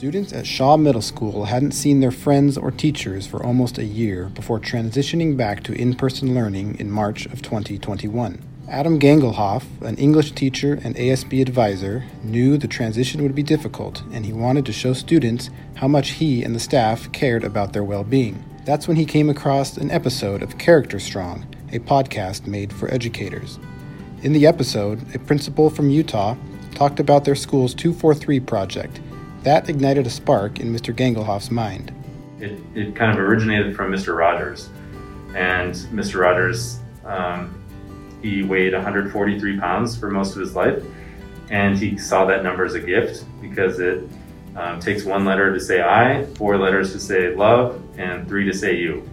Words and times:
Students 0.00 0.32
at 0.32 0.46
Shaw 0.46 0.78
Middle 0.78 1.02
School 1.02 1.44
hadn't 1.44 1.72
seen 1.72 2.00
their 2.00 2.10
friends 2.10 2.56
or 2.56 2.70
teachers 2.70 3.26
for 3.26 3.44
almost 3.44 3.76
a 3.76 3.84
year 3.84 4.30
before 4.30 4.58
transitioning 4.58 5.36
back 5.36 5.62
to 5.64 5.74
in 5.74 5.94
person 5.94 6.34
learning 6.34 6.80
in 6.80 6.90
March 6.90 7.26
of 7.26 7.42
2021. 7.42 8.42
Adam 8.66 8.98
Gangelhoff, 8.98 9.64
an 9.82 9.98
English 9.98 10.32
teacher 10.32 10.80
and 10.82 10.96
ASB 10.96 11.42
advisor, 11.42 12.06
knew 12.22 12.56
the 12.56 12.66
transition 12.66 13.22
would 13.22 13.34
be 13.34 13.42
difficult 13.42 14.02
and 14.10 14.24
he 14.24 14.32
wanted 14.32 14.64
to 14.64 14.72
show 14.72 14.94
students 14.94 15.50
how 15.74 15.86
much 15.86 16.12
he 16.12 16.42
and 16.42 16.54
the 16.54 16.60
staff 16.60 17.12
cared 17.12 17.44
about 17.44 17.74
their 17.74 17.84
well 17.84 18.02
being. 18.02 18.42
That's 18.64 18.88
when 18.88 18.96
he 18.96 19.04
came 19.04 19.28
across 19.28 19.76
an 19.76 19.90
episode 19.90 20.42
of 20.42 20.56
Character 20.56 20.98
Strong, 20.98 21.44
a 21.72 21.78
podcast 21.78 22.46
made 22.46 22.72
for 22.72 22.90
educators. 22.90 23.58
In 24.22 24.32
the 24.32 24.46
episode, 24.46 25.14
a 25.14 25.18
principal 25.18 25.68
from 25.68 25.90
Utah 25.90 26.36
talked 26.74 27.00
about 27.00 27.26
their 27.26 27.34
school's 27.34 27.74
243 27.74 28.40
project 28.40 28.98
that 29.42 29.68
ignited 29.68 30.06
a 30.06 30.10
spark 30.10 30.60
in 30.60 30.72
Mr. 30.72 30.94
Gangelhoff's 30.94 31.50
mind. 31.50 31.92
It, 32.38 32.60
it 32.74 32.94
kind 32.94 33.12
of 33.12 33.18
originated 33.18 33.74
from 33.76 33.90
Mr. 33.90 34.16
Rogers. 34.16 34.68
And 35.34 35.74
Mr. 35.92 36.20
Rogers, 36.20 36.78
um, 37.04 37.54
he 38.22 38.42
weighed 38.42 38.72
143 38.72 39.58
pounds 39.58 39.96
for 39.96 40.10
most 40.10 40.34
of 40.34 40.40
his 40.40 40.54
life. 40.54 40.82
And 41.50 41.76
he 41.76 41.96
saw 41.98 42.24
that 42.26 42.42
number 42.42 42.64
as 42.64 42.74
a 42.74 42.80
gift 42.80 43.24
because 43.40 43.80
it 43.80 44.08
um, 44.56 44.80
takes 44.80 45.04
one 45.04 45.24
letter 45.24 45.52
to 45.52 45.60
say 45.60 45.80
I, 45.80 46.24
four 46.36 46.58
letters 46.58 46.92
to 46.92 47.00
say 47.00 47.34
love, 47.34 47.82
and 47.98 48.26
three 48.28 48.44
to 48.44 48.52
say 48.52 48.76
you. 48.76 49.08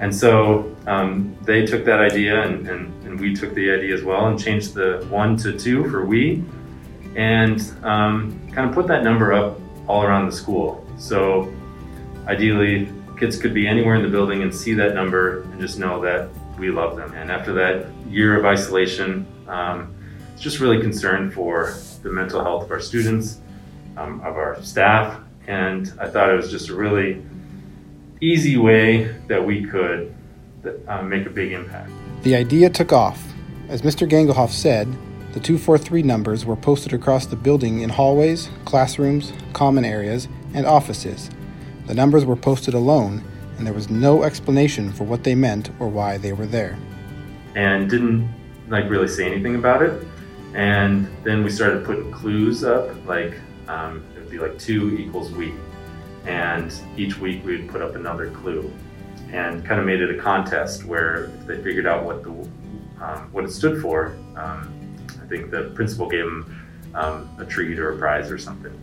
And 0.00 0.14
so 0.14 0.74
um, 0.86 1.36
they 1.42 1.64
took 1.64 1.84
that 1.84 2.00
idea, 2.00 2.42
and, 2.42 2.66
and, 2.68 3.04
and, 3.04 3.20
we 3.20 3.34
took 3.34 3.54
the 3.54 3.70
idea 3.70 3.94
as 3.94 4.02
well, 4.02 4.26
and 4.26 4.38
changed 4.42 4.74
the 4.74 5.06
one 5.08 5.36
to 5.38 5.56
two 5.56 5.88
for 5.88 6.04
we, 6.04 6.42
and 7.16 7.60
um, 7.82 8.38
kind 8.52 8.68
of 8.68 8.74
put 8.74 8.86
that 8.86 9.04
number 9.04 9.32
up 9.32 9.58
all 9.88 10.02
around 10.02 10.26
the 10.26 10.32
school. 10.32 10.86
So 10.98 11.52
ideally, 12.26 12.88
kids 13.18 13.36
could 13.36 13.54
be 13.54 13.66
anywhere 13.66 13.94
in 13.94 14.02
the 14.02 14.08
building 14.08 14.42
and 14.42 14.54
see 14.54 14.74
that 14.74 14.94
number 14.94 15.42
and 15.42 15.60
just 15.60 15.78
know 15.78 16.00
that 16.02 16.28
we 16.58 16.70
love 16.70 16.96
them. 16.96 17.12
And 17.14 17.30
after 17.30 17.52
that 17.54 17.86
year 18.08 18.38
of 18.38 18.44
isolation, 18.44 19.26
um, 19.48 19.94
it's 20.32 20.42
just 20.42 20.60
really 20.60 20.80
concerned 20.80 21.34
for 21.34 21.74
the 22.02 22.10
mental 22.10 22.42
health 22.42 22.64
of 22.64 22.70
our 22.70 22.80
students, 22.80 23.38
um, 23.96 24.20
of 24.20 24.36
our 24.36 24.62
staff, 24.62 25.20
and 25.46 25.92
I 26.00 26.08
thought 26.08 26.30
it 26.30 26.36
was 26.36 26.50
just 26.50 26.68
a 26.68 26.74
really 26.74 27.22
easy 28.20 28.56
way 28.56 29.14
that 29.26 29.44
we 29.44 29.64
could 29.64 30.14
uh, 30.86 31.02
make 31.02 31.26
a 31.26 31.30
big 31.30 31.52
impact. 31.52 31.90
The 32.22 32.36
idea 32.36 32.70
took 32.70 32.92
off. 32.92 33.20
As 33.68 33.82
Mr. 33.82 34.08
Gangelhoff 34.08 34.50
said, 34.50 34.88
the 35.32 35.40
243 35.40 36.02
numbers 36.02 36.44
were 36.44 36.56
posted 36.56 36.92
across 36.92 37.24
the 37.24 37.36
building 37.36 37.80
in 37.80 37.88
hallways, 37.88 38.50
classrooms, 38.66 39.32
common 39.54 39.82
areas, 39.82 40.28
and 40.52 40.66
offices. 40.66 41.30
The 41.86 41.94
numbers 41.94 42.26
were 42.26 42.36
posted 42.36 42.74
alone, 42.74 43.24
and 43.56 43.66
there 43.66 43.72
was 43.72 43.88
no 43.88 44.24
explanation 44.24 44.92
for 44.92 45.04
what 45.04 45.24
they 45.24 45.34
meant 45.34 45.70
or 45.80 45.88
why 45.88 46.18
they 46.18 46.34
were 46.34 46.44
there. 46.44 46.78
And 47.54 47.88
didn't 47.88 48.30
like 48.68 48.90
really 48.90 49.08
say 49.08 49.24
anything 49.24 49.54
about 49.54 49.80
it. 49.80 50.06
And 50.54 51.08
then 51.24 51.42
we 51.42 51.48
started 51.48 51.86
putting 51.86 52.12
clues 52.12 52.62
up, 52.62 52.94
like 53.06 53.34
um, 53.68 54.04
it 54.14 54.20
would 54.20 54.30
be 54.30 54.38
like 54.38 54.58
two 54.58 54.98
equals 54.98 55.30
week, 55.30 55.54
And 56.26 56.70
each 56.98 57.18
week 57.18 57.42
we'd 57.42 57.70
put 57.70 57.80
up 57.80 57.94
another 57.94 58.30
clue, 58.30 58.70
and 59.32 59.64
kind 59.64 59.80
of 59.80 59.86
made 59.86 60.02
it 60.02 60.14
a 60.14 60.20
contest 60.20 60.84
where 60.84 61.24
if 61.24 61.46
they 61.46 61.62
figured 61.62 61.86
out 61.86 62.04
what 62.04 62.22
the 62.22 62.30
um, 63.02 63.28
what 63.32 63.44
it 63.44 63.50
stood 63.50 63.80
for, 63.80 64.14
um, 64.36 64.72
think 65.32 65.50
the 65.50 65.72
principal 65.74 66.08
gave 66.08 66.24
him 66.24 66.66
um, 66.94 67.30
a 67.38 67.44
treat 67.44 67.78
or 67.78 67.92
a 67.94 67.98
prize 67.98 68.30
or 68.30 68.38
something. 68.38 68.78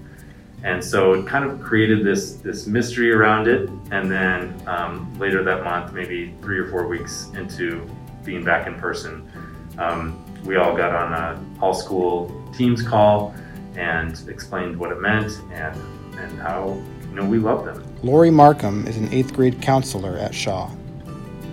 And 0.63 0.83
so 0.83 1.13
it 1.13 1.25
kind 1.25 1.45
of 1.45 1.61
created 1.61 2.03
this 2.03 2.33
this 2.33 2.67
mystery 2.67 3.11
around 3.11 3.47
it. 3.47 3.69
And 3.91 4.11
then 4.11 4.61
um, 4.67 5.17
later 5.17 5.43
that 5.43 5.63
month, 5.63 5.93
maybe 5.93 6.33
three 6.41 6.59
or 6.59 6.69
four 6.69 6.87
weeks 6.87 7.29
into 7.35 7.87
being 8.25 8.43
back 8.43 8.67
in 8.67 8.75
person, 8.75 9.29
um, 9.77 10.21
we 10.43 10.57
all 10.57 10.75
got 10.75 10.93
on 10.93 11.13
a 11.13 11.61
all 11.61 11.73
school 11.73 12.35
Teams 12.57 12.81
call 12.81 13.33
and 13.75 14.27
explained 14.27 14.77
what 14.77 14.91
it 14.91 14.99
meant 14.99 15.31
and 15.53 15.77
and 16.19 16.39
how 16.39 16.81
you 17.09 17.15
know 17.15 17.23
we 17.23 17.37
love 17.37 17.63
them. 17.63 17.81
Lori 18.03 18.31
Markham 18.31 18.85
is 18.87 18.97
an 18.97 19.07
eighth 19.13 19.33
grade 19.33 19.61
counselor 19.61 20.17
at 20.17 20.33
Shaw. 20.33 20.69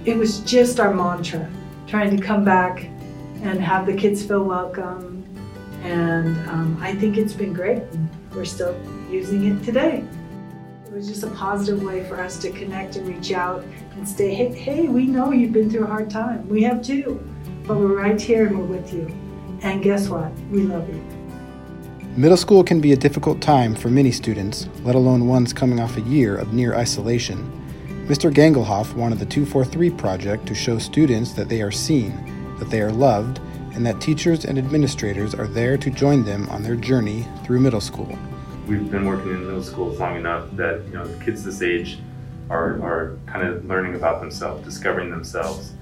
It 0.04 0.16
was 0.16 0.40
just 0.40 0.80
our 0.80 0.92
mantra, 0.92 1.48
trying 1.86 2.16
to 2.16 2.22
come 2.22 2.44
back 2.44 2.88
and 3.42 3.60
have 3.60 3.86
the 3.86 3.94
kids 3.94 4.24
feel 4.24 4.44
welcome. 4.44 5.24
And 5.82 6.36
um, 6.48 6.78
I 6.80 6.94
think 6.94 7.16
it's 7.16 7.32
been 7.32 7.52
great. 7.52 7.82
We're 8.34 8.44
still 8.44 8.76
using 9.10 9.46
it 9.46 9.64
today. 9.64 10.04
It 10.86 10.92
was 10.92 11.06
just 11.08 11.22
a 11.22 11.30
positive 11.30 11.82
way 11.82 12.08
for 12.08 12.20
us 12.20 12.38
to 12.38 12.50
connect 12.50 12.96
and 12.96 13.06
reach 13.06 13.32
out 13.32 13.64
and 13.92 14.08
say, 14.08 14.34
hey, 14.34 14.52
hey, 14.52 14.88
we 14.88 15.06
know 15.06 15.32
you've 15.32 15.52
been 15.52 15.70
through 15.70 15.84
a 15.84 15.86
hard 15.86 16.10
time. 16.10 16.48
We 16.48 16.62
have 16.64 16.82
too. 16.82 17.22
But 17.66 17.76
we're 17.76 17.96
right 17.96 18.20
here 18.20 18.46
and 18.46 18.58
we're 18.58 18.64
with 18.64 18.92
you. 18.92 19.06
And 19.62 19.82
guess 19.82 20.08
what? 20.08 20.32
We 20.50 20.62
love 20.62 20.88
you. 20.88 21.02
Middle 22.16 22.36
school 22.36 22.64
can 22.64 22.80
be 22.80 22.92
a 22.92 22.96
difficult 22.96 23.40
time 23.42 23.74
for 23.74 23.90
many 23.90 24.10
students, 24.10 24.68
let 24.82 24.94
alone 24.94 25.26
ones 25.26 25.52
coming 25.52 25.80
off 25.80 25.98
a 25.98 26.00
year 26.02 26.36
of 26.36 26.54
near 26.54 26.74
isolation. 26.74 27.52
Mr. 28.06 28.32
Gangelhoff 28.32 28.94
wanted 28.94 29.18
the 29.18 29.26
243 29.26 29.90
project 29.90 30.46
to 30.46 30.54
show 30.54 30.78
students 30.78 31.32
that 31.32 31.48
they 31.48 31.60
are 31.60 31.72
seen 31.72 32.12
that 32.58 32.70
they 32.70 32.80
are 32.80 32.92
loved, 32.92 33.40
and 33.74 33.84
that 33.86 34.00
teachers 34.00 34.44
and 34.44 34.58
administrators 34.58 35.34
are 35.34 35.46
there 35.46 35.76
to 35.76 35.90
join 35.90 36.24
them 36.24 36.48
on 36.48 36.62
their 36.62 36.76
journey 36.76 37.26
through 37.44 37.60
middle 37.60 37.80
school. 37.80 38.18
We've 38.66 38.90
been 38.90 39.04
working 39.04 39.30
in 39.30 39.44
middle 39.44 39.62
schools 39.62 39.98
long 40.00 40.16
enough 40.16 40.48
that 40.52 40.82
you 40.86 40.94
know 40.94 41.06
kids 41.24 41.44
this 41.44 41.62
age 41.62 41.98
are, 42.48 42.80
are 42.82 43.18
kind 43.26 43.46
of 43.46 43.64
learning 43.66 43.94
about 43.94 44.20
themselves, 44.20 44.64
discovering 44.64 45.10
themselves, 45.10 45.74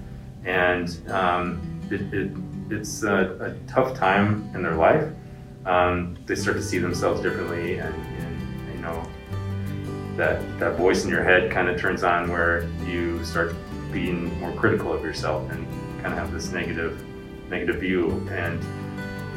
and 0.44 1.00
um, 1.10 1.80
it, 1.90 2.02
it, 2.12 2.30
it's 2.70 3.02
a, 3.02 3.36
a, 3.40 3.70
tough 3.70 3.96
time 3.96 4.50
in 4.54 4.62
their 4.62 4.74
life. 4.74 5.08
Um, 5.66 6.16
they 6.26 6.34
start 6.34 6.56
to 6.56 6.62
see 6.62 6.78
themselves 6.78 7.20
differently, 7.20 7.78
and, 7.78 7.94
and 7.94 8.74
you 8.74 8.82
know 8.82 9.06
that 10.16 10.42
that 10.58 10.76
voice 10.76 11.04
in 11.04 11.10
your 11.10 11.22
head 11.22 11.50
kind 11.50 11.68
of 11.68 11.78
turns 11.80 12.02
on 12.02 12.30
where 12.30 12.68
you 12.86 13.24
start 13.24 13.54
being 13.92 14.38
more 14.40 14.52
critical 14.52 14.92
of 14.92 15.02
yourself 15.02 15.50
and 15.50 15.66
kind 16.04 16.12
of 16.12 16.20
have 16.20 16.32
this 16.32 16.52
negative 16.52 17.02
negative 17.48 17.80
view. 17.80 18.10
And 18.30 18.60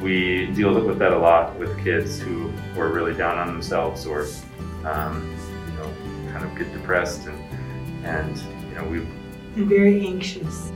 we 0.02 0.48
deal 0.48 0.74
with 0.86 1.00
that 1.00 1.14
a 1.14 1.18
lot 1.18 1.58
with 1.58 1.82
kids 1.82 2.20
who 2.20 2.52
are 2.78 2.90
really 2.90 3.14
down 3.14 3.38
on 3.38 3.48
themselves 3.48 4.06
or 4.06 4.28
um, 4.84 5.34
you 5.68 5.74
know 5.78 6.34
kind 6.34 6.44
of 6.44 6.56
get 6.58 6.72
depressed 6.74 7.26
and 7.26 8.06
and 8.06 8.38
you 8.70 8.76
know 8.76 8.84
we 8.84 8.98
and 9.56 9.68
very 9.68 10.06
anxious. 10.06 10.72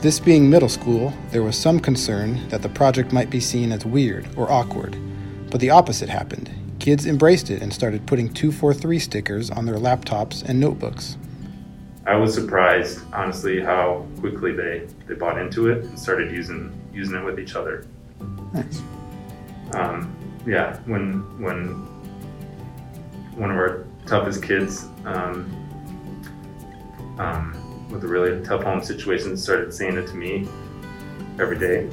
This 0.00 0.18
being 0.20 0.50
middle 0.50 0.68
school 0.68 1.12
there 1.30 1.44
was 1.44 1.56
some 1.56 1.78
concern 1.78 2.48
that 2.48 2.62
the 2.62 2.68
project 2.68 3.12
might 3.12 3.30
be 3.30 3.40
seen 3.40 3.70
as 3.70 3.86
weird 3.86 4.28
or 4.36 4.50
awkward 4.50 4.96
but 5.50 5.60
the 5.60 5.70
opposite 5.70 6.08
happened. 6.08 6.50
Kids 6.80 7.06
embraced 7.06 7.50
it 7.50 7.62
and 7.62 7.72
started 7.72 8.06
putting 8.06 8.32
243 8.32 8.98
stickers 8.98 9.50
on 9.50 9.64
their 9.64 9.76
laptops 9.76 10.42
and 10.42 10.60
notebooks 10.60 11.16
I 12.08 12.16
was 12.16 12.32
surprised, 12.32 13.00
honestly, 13.12 13.60
how 13.60 14.06
quickly 14.18 14.52
they, 14.52 14.88
they 15.06 15.12
bought 15.12 15.38
into 15.38 15.68
it 15.68 15.84
and 15.84 15.98
started 15.98 16.32
using 16.32 16.72
using 16.90 17.16
it 17.16 17.22
with 17.22 17.38
each 17.38 17.54
other. 17.54 17.84
Nice. 18.54 18.80
Um, 19.74 20.16
yeah, 20.46 20.78
when 20.86 21.20
when 21.38 21.66
one 23.36 23.50
of 23.50 23.58
our 23.58 23.84
toughest 24.06 24.42
kids 24.42 24.86
um, 25.04 25.54
um, 27.18 27.88
with 27.90 28.02
a 28.04 28.08
really 28.08 28.42
tough 28.42 28.62
home 28.62 28.82
situation 28.82 29.36
started 29.36 29.74
saying 29.74 29.98
it 29.98 30.06
to 30.06 30.14
me 30.14 30.48
every 31.38 31.58
day. 31.58 31.90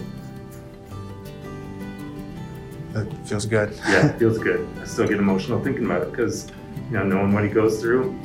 That 2.93 3.11
feels 3.27 3.45
good. 3.45 3.77
yeah, 3.89 4.07
it 4.07 4.19
feels 4.19 4.37
good. 4.37 4.65
I 4.79 4.85
still 4.85 5.09
get 5.09 5.17
emotional 5.17 5.61
thinking 5.61 5.83
about 5.83 6.03
it 6.03 6.11
because 6.11 6.49
you 6.89 6.91
know 6.91 7.03
knowing 7.03 7.33
what 7.33 7.43
he 7.43 7.49
goes 7.49 7.81
through 7.81 8.17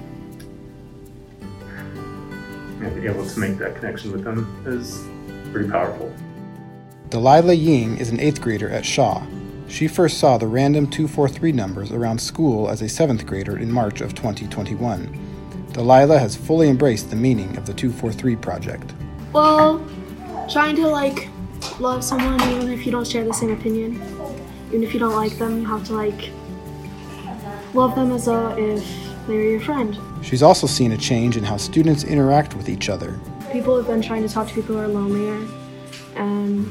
able 3.06 3.26
to 3.26 3.38
make 3.38 3.58
that 3.58 3.76
connection 3.76 4.12
with 4.12 4.24
them 4.24 4.62
is 4.66 5.04
pretty 5.52 5.70
powerful. 5.70 6.12
Delilah 7.10 7.54
Ying 7.54 7.98
is 7.98 8.10
an 8.10 8.20
eighth 8.20 8.40
grader 8.40 8.70
at 8.70 8.86
Shaw. 8.86 9.26
She 9.68 9.88
first 9.88 10.18
saw 10.18 10.38
the 10.38 10.46
random 10.46 10.88
243 10.88 11.52
numbers 11.52 11.92
around 11.92 12.20
school 12.20 12.68
as 12.68 12.82
a 12.82 12.88
seventh 12.88 13.26
grader 13.26 13.58
in 13.58 13.70
March 13.70 14.00
of 14.00 14.14
2021. 14.14 15.66
Delilah 15.72 16.18
has 16.18 16.34
fully 16.34 16.68
embraced 16.68 17.10
the 17.10 17.16
meaning 17.16 17.56
of 17.56 17.66
the 17.66 17.74
243 17.74 18.36
project. 18.36 18.94
Well, 19.32 19.84
trying 20.50 20.76
to 20.76 20.88
like 20.88 21.28
love 21.78 22.02
someone 22.02 22.40
even 22.50 22.70
if 22.70 22.84
you 22.84 22.92
don't 22.92 23.06
share 23.06 23.24
the 23.24 23.32
same 23.32 23.50
opinion. 23.50 24.00
Even 24.68 24.82
if 24.82 24.92
you 24.92 25.00
don't 25.00 25.14
like 25.14 25.38
them, 25.38 25.60
you 25.60 25.66
have 25.66 25.86
to 25.86 25.94
like 25.94 26.30
love 27.74 27.94
them 27.94 28.10
as 28.12 28.28
a 28.28 28.56
if 28.58 29.09
they're 29.30 29.42
your 29.42 29.60
friend. 29.60 29.96
She's 30.22 30.42
also 30.42 30.66
seen 30.66 30.92
a 30.92 30.96
change 30.96 31.36
in 31.36 31.44
how 31.44 31.56
students 31.56 32.04
interact 32.04 32.54
with 32.56 32.68
each 32.68 32.88
other. 32.88 33.18
People 33.52 33.76
have 33.76 33.86
been 33.86 34.02
trying 34.02 34.26
to 34.26 34.28
talk 34.28 34.48
to 34.48 34.54
people 34.54 34.74
who 34.74 34.80
are 34.80 34.88
lonelier, 34.88 35.46
and 36.16 36.70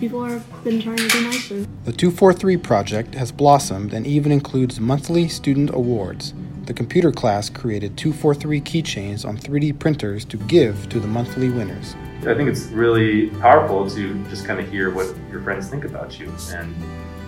people 0.00 0.24
have 0.24 0.64
been 0.64 0.80
trying 0.80 0.96
to 0.96 1.08
be 1.08 1.24
nicer. 1.24 1.66
The 1.84 1.92
243 1.92 2.56
project 2.56 3.14
has 3.14 3.30
blossomed 3.30 3.92
and 3.92 4.06
even 4.06 4.32
includes 4.32 4.80
monthly 4.80 5.28
student 5.28 5.70
awards. 5.74 6.32
The 6.64 6.72
computer 6.72 7.12
class 7.12 7.50
created 7.50 7.98
243 7.98 8.60
keychains 8.62 9.28
on 9.28 9.36
3D 9.36 9.78
printers 9.78 10.24
to 10.26 10.38
give 10.38 10.88
to 10.88 10.98
the 10.98 11.06
monthly 11.06 11.50
winners. 11.50 11.94
I 12.20 12.34
think 12.34 12.48
it's 12.48 12.66
really 12.68 13.28
powerful 13.40 13.88
to 13.90 14.24
just 14.30 14.46
kind 14.46 14.58
of 14.58 14.70
hear 14.70 14.90
what 14.90 15.14
your 15.30 15.42
friends 15.42 15.68
think 15.68 15.84
about 15.84 16.18
you. 16.18 16.32
And 16.54 16.74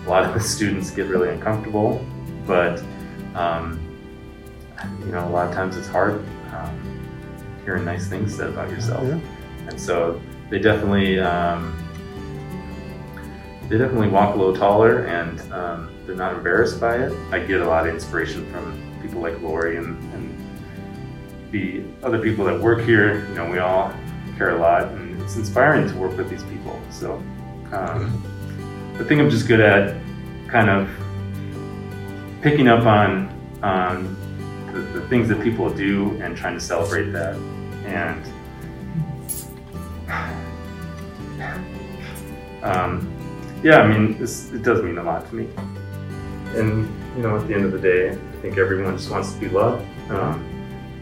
a 0.07 0.09
lot 0.09 0.25
of 0.25 0.33
the 0.33 0.39
students 0.55 0.89
get 0.89 1.05
really 1.05 1.29
uncomfortable, 1.29 2.03
but 2.47 2.81
um, 3.35 3.86
you 4.99 5.11
know, 5.11 5.27
a 5.27 5.29
lot 5.29 5.47
of 5.47 5.53
times 5.53 5.77
it's 5.77 5.87
hard 5.87 6.23
um, 6.53 6.97
hearing 7.63 7.85
nice 7.85 8.07
things 8.07 8.35
said 8.35 8.49
about 8.49 8.69
yourself. 8.69 9.05
Yeah. 9.07 9.19
And 9.67 9.79
so 9.79 10.21
they 10.49 10.59
definitely 10.59 11.19
um, 11.19 11.75
they 13.67 13.77
definitely 13.77 14.07
walk 14.07 14.35
a 14.35 14.37
little 14.37 14.55
taller, 14.55 15.05
and 15.05 15.39
um, 15.51 15.93
they're 16.05 16.15
not 16.15 16.33
embarrassed 16.33 16.79
by 16.79 16.97
it. 16.97 17.11
I 17.31 17.39
get 17.39 17.59
a 17.59 17.67
lot 17.67 17.85
of 17.85 17.93
inspiration 17.93 18.49
from 18.51 18.81
people 19.01 19.19
like 19.19 19.39
Lori 19.41 19.75
and, 19.77 19.97
and 20.13 20.33
the 21.51 21.83
other 22.05 22.19
people 22.19 22.45
that 22.45 22.59
work 22.59 22.81
here. 22.81 23.27
You 23.27 23.35
know, 23.35 23.49
we 23.49 23.59
all 23.59 23.93
care 24.37 24.51
a 24.51 24.57
lot, 24.57 24.83
and 24.83 25.21
it's 25.21 25.35
inspiring 25.35 25.89
to 25.89 25.95
work 25.97 26.15
with 26.15 26.29
these 26.29 26.43
people. 26.43 26.79
So 26.91 27.15
um, 27.73 28.23
I 28.99 29.03
think 29.03 29.19
I'm 29.19 29.29
just 29.29 29.47
good 29.47 29.59
at 29.59 29.97
kind 30.47 30.69
of 30.69 30.89
picking 32.41 32.69
up 32.69 32.85
on 32.85 33.27
on 33.61 34.15
the, 34.77 34.99
the 34.99 35.07
things 35.07 35.27
that 35.29 35.41
people 35.41 35.69
do 35.69 36.11
and 36.21 36.37
trying 36.37 36.53
to 36.53 36.59
celebrate 36.59 37.11
that. 37.11 37.35
And 37.85 38.23
um, 42.63 43.13
yeah, 43.63 43.79
I 43.79 43.87
mean, 43.87 44.19
this, 44.19 44.51
it 44.51 44.63
does 44.63 44.83
mean 44.83 44.97
a 44.97 45.03
lot 45.03 45.27
to 45.29 45.35
me. 45.35 45.47
And 46.55 46.87
you 47.15 47.23
know, 47.23 47.37
at 47.37 47.47
the 47.47 47.55
end 47.55 47.65
of 47.65 47.71
the 47.71 47.79
day, 47.79 48.11
I 48.11 48.41
think 48.41 48.57
everyone 48.57 48.95
just 48.95 49.09
wants 49.09 49.33
to 49.33 49.39
be 49.39 49.49
loved, 49.49 49.83
um, 50.11 50.45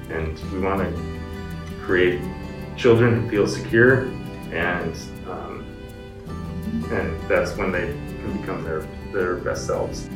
and 0.09 0.39
we 0.51 0.59
want 0.59 0.81
to 0.81 1.19
create 1.81 2.21
children 2.77 3.21
who 3.21 3.29
feel 3.29 3.47
secure, 3.47 4.07
and 4.51 4.95
um, 5.29 5.65
and 6.91 7.29
that's 7.29 7.55
when 7.57 7.71
they 7.71 7.87
can 7.87 8.37
become 8.39 8.63
their 8.63 8.87
their 9.11 9.35
best 9.35 9.67
selves. 9.67 10.09